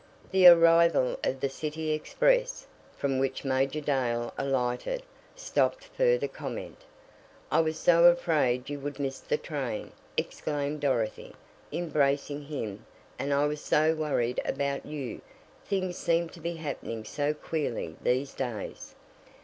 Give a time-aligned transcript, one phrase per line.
[0.31, 2.65] The arrival of the city express,
[2.97, 5.03] from which Major Dale alighted,
[5.35, 6.79] stopped further comment.
[7.51, 11.35] "I was so afraid you would miss this train," exclaimed Dorothy,
[11.71, 12.83] embracing him,
[13.19, 15.21] "and I was so worried about you
[15.67, 18.95] things seem to be happening so queerly these days."